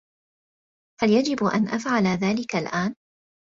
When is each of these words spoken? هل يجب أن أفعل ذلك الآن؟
هل 1.01 1.09
يجب 1.09 1.43
أن 1.53 1.67
أفعل 1.67 2.07
ذلك 2.07 2.55
الآن؟ 2.55 2.95